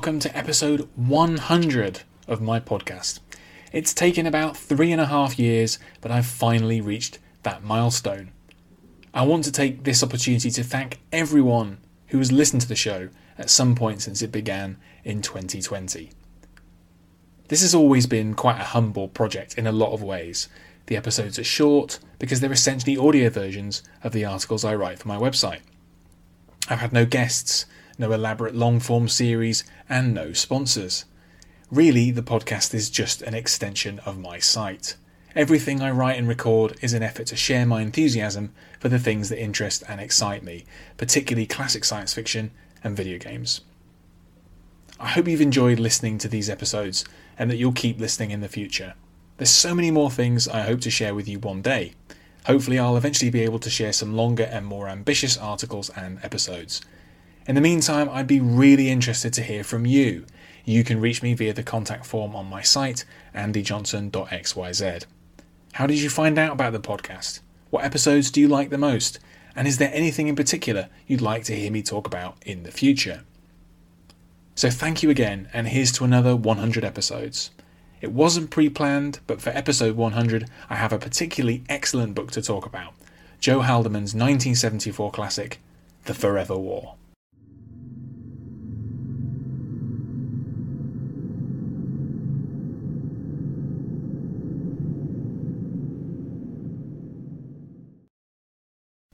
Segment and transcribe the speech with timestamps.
[0.00, 3.20] Welcome to episode 100 of my podcast.
[3.70, 8.32] It's taken about three and a half years, but I've finally reached that milestone.
[9.12, 13.10] I want to take this opportunity to thank everyone who has listened to the show
[13.36, 16.08] at some point since it began in 2020.
[17.48, 20.48] This has always been quite a humble project in a lot of ways.
[20.86, 25.08] The episodes are short because they're essentially audio versions of the articles I write for
[25.08, 25.60] my website.
[26.70, 27.66] I've had no guests,
[28.00, 31.04] no elaborate long form series, and no sponsors.
[31.70, 34.96] Really, the podcast is just an extension of my site.
[35.36, 39.28] Everything I write and record is an effort to share my enthusiasm for the things
[39.28, 40.64] that interest and excite me,
[40.96, 42.50] particularly classic science fiction
[42.82, 43.60] and video games.
[44.98, 47.04] I hope you've enjoyed listening to these episodes
[47.38, 48.94] and that you'll keep listening in the future.
[49.36, 51.94] There's so many more things I hope to share with you one day.
[52.46, 56.80] Hopefully, I'll eventually be able to share some longer and more ambitious articles and episodes.
[57.46, 60.26] In the meantime, I'd be really interested to hear from you.
[60.64, 65.04] You can reach me via the contact form on my site, andyjohnson.xyz.
[65.72, 67.40] How did you find out about the podcast?
[67.70, 69.18] What episodes do you like the most?
[69.56, 72.70] And is there anything in particular you'd like to hear me talk about in the
[72.70, 73.24] future?
[74.54, 77.50] So thank you again, and here's to another 100 episodes.
[78.00, 82.42] It wasn't pre planned, but for episode 100, I have a particularly excellent book to
[82.42, 82.92] talk about
[83.40, 85.60] Joe Haldeman's 1974 classic,
[86.04, 86.96] The Forever War.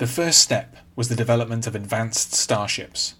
[0.00, 3.16] The first step was the development of advanced starships.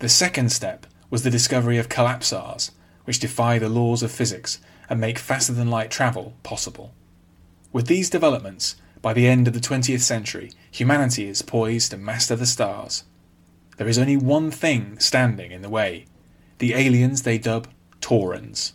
[0.00, 2.72] The second step was the discovery of collapsars,
[3.04, 4.58] which defy the laws of physics
[4.90, 6.92] and make faster than light travel possible.
[7.72, 12.34] With these developments, by the end of the 20th century, humanity is poised to master
[12.34, 13.04] the stars.
[13.76, 16.06] There is only one thing standing in the way
[16.58, 17.68] the aliens they dub
[18.00, 18.72] Taurans.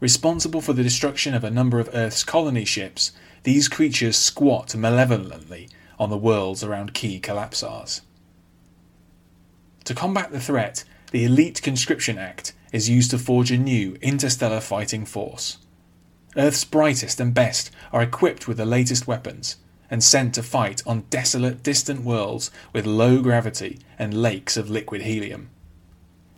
[0.00, 3.12] Responsible for the destruction of a number of Earth's colony ships,
[3.44, 5.68] these creatures squat malevolently
[5.98, 8.00] on the worlds around key collapsars.
[9.84, 14.60] To combat the threat, the Elite Conscription Act is used to forge a new interstellar
[14.60, 15.58] fighting force.
[16.36, 19.56] Earth's brightest and best are equipped with the latest weapons
[19.90, 25.02] and sent to fight on desolate, distant worlds with low gravity and lakes of liquid
[25.02, 25.50] helium.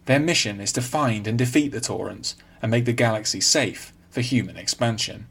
[0.04, 4.20] Their mission is to find and defeat the Taurans and make the galaxy safe for
[4.20, 5.26] human expansion.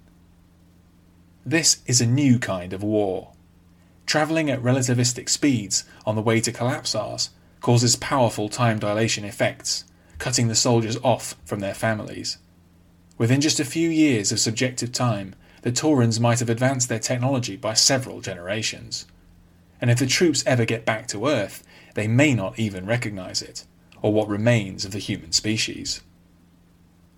[1.46, 3.34] This is a new kind of war.
[4.06, 7.30] Travelling at relativistic speeds on the way to collapsars
[7.60, 9.86] causes powerful time dilation effects,
[10.20, 12.38] cutting the soldiers off from their families.
[13.18, 17.56] Within just a few years of subjective time, the Taurans might have advanced their technology
[17.56, 19.08] by several generations.
[19.82, 21.64] And if the troops ever get back to Earth,
[21.96, 23.66] they may not even recognize it,
[24.02, 26.02] or what remains of the human species.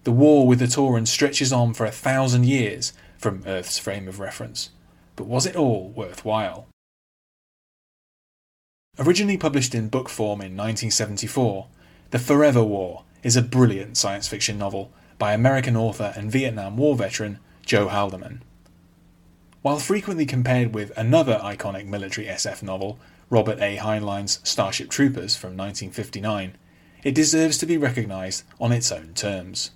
[0.05, 4.21] The war with the Taurans stretches on for a thousand years from Earth's frame of
[4.21, 4.69] reference,
[5.17, 6.67] but was it all worthwhile?
[8.99, 11.67] Originally published in book form in 1974,
[12.09, 16.95] The Forever War is a brilliant science fiction novel by American author and Vietnam War
[16.95, 18.41] veteran Joe Haldeman.
[19.61, 22.97] While frequently compared with another iconic military SF novel,
[23.29, 23.75] Robert A.
[23.75, 26.57] Heinlein's Starship Troopers from 1959,
[27.03, 29.71] it deserves to be recognized on its own terms.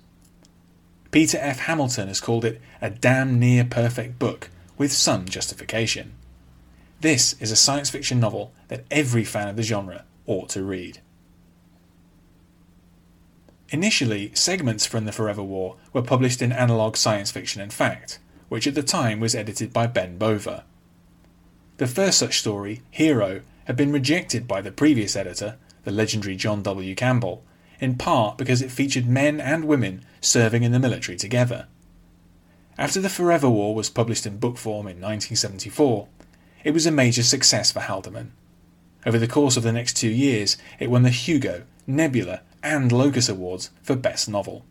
[1.12, 1.60] Peter F.
[1.60, 6.14] Hamilton has called it a damn near perfect book with some justification.
[7.02, 11.00] This is a science fiction novel that every fan of the genre ought to read.
[13.70, 18.68] Initially, segments from The Forever War were published in Analog Science Fiction and Fact, which
[18.68, 20.62] at the time was edited by Ben Bova.
[21.78, 26.62] The first such story, Hero, had been rejected by the previous editor, the legendary John
[26.62, 26.94] W.
[26.94, 27.42] Campbell,
[27.80, 31.66] in part because it featured men and women serving in the military together.
[32.78, 36.06] After The Forever War was published in book form in 1974,
[36.64, 38.32] it was a major success for Haldeman.
[39.04, 43.28] Over the course of the next two years, it won the Hugo, Nebula, and Locus
[43.28, 44.64] Awards for Best Novel.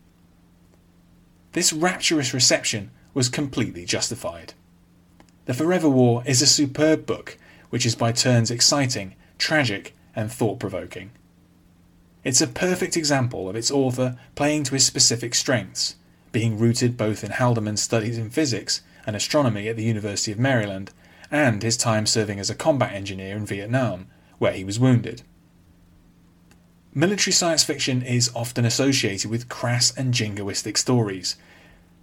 [1.51, 4.53] This rapturous reception was completely justified.
[5.45, 7.37] The Forever War is a superb book,
[7.69, 11.11] which is by turns exciting, tragic, and thought provoking.
[12.23, 15.95] It's a perfect example of its author playing to his specific strengths,
[16.31, 20.91] being rooted both in Haldeman's studies in physics and astronomy at the University of Maryland
[21.31, 24.07] and his time serving as a combat engineer in Vietnam,
[24.37, 25.23] where he was wounded.
[26.93, 31.37] Military science fiction is often associated with crass and jingoistic stories,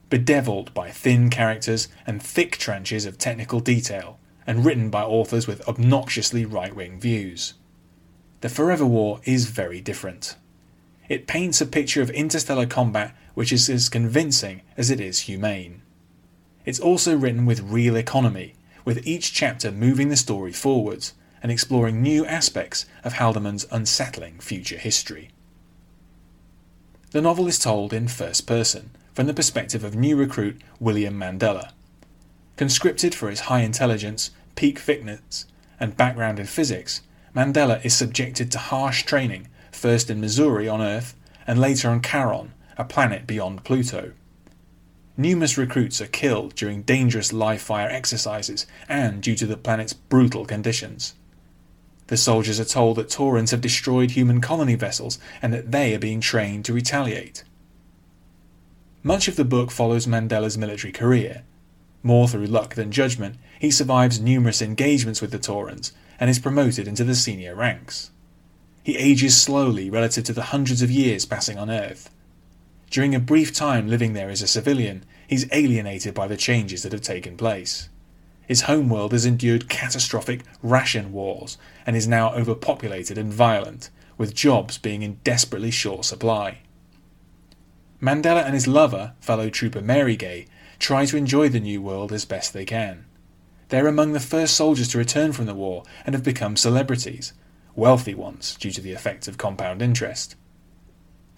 [0.09, 5.69] bedeviled by thin characters and thick trenches of technical detail, and written by authors with
[5.69, 7.53] obnoxiously right wing views.
[8.41, 10.37] The Forever War is very different.
[11.09, 15.83] it paints a picture of interstellar combat which is as convincing as it is humane.
[16.65, 18.55] It's also written with real economy,
[18.89, 21.13] with each chapter moving the story forwards
[21.43, 25.29] and exploring new aspects of Haldeman's unsettling future history.
[27.11, 31.73] The novel is told in first person, from the perspective of new recruit William Mandela.
[32.57, 35.45] Conscripted for his high intelligence, peak fitness,
[35.79, 37.03] and background in physics,
[37.37, 41.15] Mandela is subjected to harsh training, first in Missouri on Earth,
[41.47, 44.13] and later on Charon, a planet beyond Pluto.
[45.21, 50.47] Numerous recruits are killed during dangerous live fire exercises and due to the planet's brutal
[50.47, 51.15] conditions.
[52.07, 55.99] The soldiers are told that Taurans have destroyed human colony vessels and that they are
[55.99, 57.43] being trained to retaliate.
[59.03, 61.43] Much of the book follows Mandela's military career.
[62.05, 66.87] More through luck than judgment, he survives numerous engagements with the Taurans and is promoted
[66.87, 68.13] into the senior ranks.
[68.85, 72.09] He ages slowly relative to the hundreds of years passing on Earth.
[72.91, 76.93] During a brief time living there as a civilian, he's alienated by the changes that
[76.93, 77.89] have taken place.
[78.47, 84.79] His homeworld has endured catastrophic ration wars and is now overpopulated and violent, with jobs
[84.79, 86.61] being in desperately short supply.
[88.01, 90.47] Mandela and his lover, fellow trooper Marygay,
[90.79, 93.05] try to enjoy the new world as best they can.
[93.69, 97.35] They're among the first soldiers to return from the war and have become celebrities,
[97.77, 100.37] wealthy ones due to the effect of compound interest.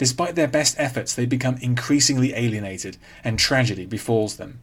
[0.00, 4.60] Despite their best efforts, they become increasingly alienated and tragedy befalls them.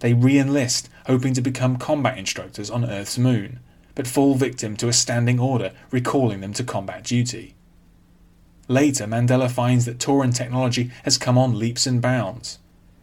[0.00, 3.60] They re enlist, hoping to become combat instructors on Earth's moon,
[3.94, 7.54] but fall victim to a standing order recalling them to combat duty.
[8.66, 12.58] Later, Mandela finds that Tauran technology has come on leaps and bounds.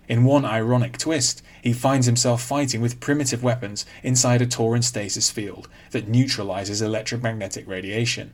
[0.10, 5.32] In one ironic twist, he finds himself fighting with primitive weapons inside a Tauran stasis
[5.32, 8.34] field that neutralizes electromagnetic radiation.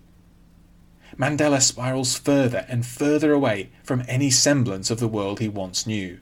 [1.15, 6.19] Mandela spirals further and further away from any semblance of the world he once knew.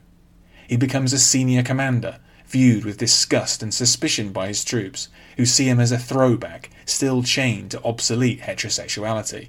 [0.68, 5.68] He becomes a senior commander, viewed with disgust and suspicion by his troops, who see
[5.68, 9.48] him as a throwback, still chained to obsolete heterosexuality.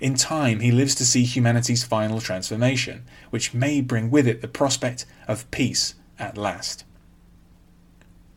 [0.00, 4.48] In time, he lives to see humanity's final transformation, which may bring with it the
[4.48, 6.84] prospect of peace at last.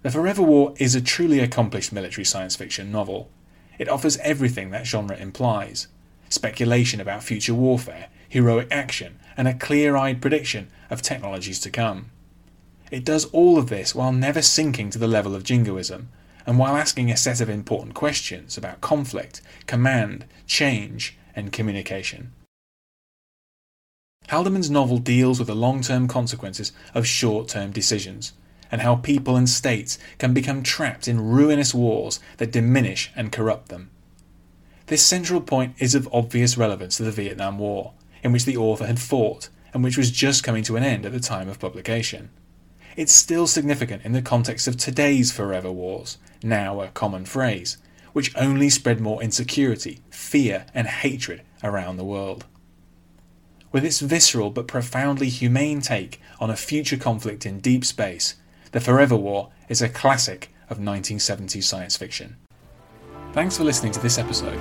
[0.04, 3.32] The Forever War is a truly accomplished military science fiction novel.
[3.78, 5.88] It offers everything that genre implies
[6.30, 12.12] speculation about future warfare, heroic action, and a clear eyed prediction of technologies to come.
[12.92, 16.10] It does all of this while never sinking to the level of jingoism,
[16.46, 22.34] and while asking a set of important questions about conflict, command, change, and communication.
[24.28, 28.34] Haldeman's novel deals with the long term consequences of short term decisions,
[28.72, 33.70] and how people and states can become trapped in ruinous wars that diminish and corrupt
[33.70, 33.90] them.
[34.88, 38.86] This central point is of obvious relevance to the Vietnam War, in which the author
[38.86, 42.30] had fought, and which was just coming to an end at the time of publication
[42.96, 47.78] it's still significant in the context of today's forever wars, now a common phrase,
[48.14, 52.46] which only spread more insecurity, fear, and hatred around the world.
[53.74, 58.36] With its visceral but profoundly humane take on a future conflict in deep space,
[58.76, 62.36] The Forever War is a classic of 1970s science fiction.
[63.32, 64.60] Thanks for listening to this episode.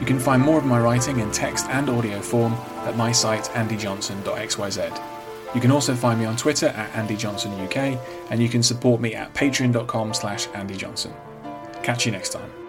[0.00, 2.52] You can find more of my writing in text and audio form
[2.84, 5.02] at my site andyjohnson.xyz.
[5.54, 9.32] You can also find me on Twitter at AndyJohnsonUK, and you can support me at
[9.32, 11.14] patreon.com slash AndyJohnson.
[11.82, 12.63] Catch you next time.